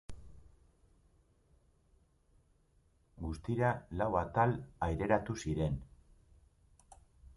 Guztira 3.27 3.69
lau 4.01 4.09
atal 4.23 4.55
aireratu 4.89 5.41
ziren. 5.45 5.81